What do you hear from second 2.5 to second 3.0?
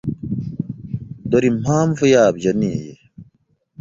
niyi